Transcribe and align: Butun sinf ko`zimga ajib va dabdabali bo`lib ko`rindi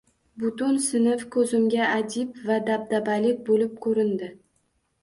Butun 0.43 0.79
sinf 0.85 1.21
ko`zimga 1.35 1.91
ajib 1.99 2.43
va 2.49 2.59
dabdabali 2.71 3.39
bo`lib 3.51 3.79
ko`rindi 3.87 4.35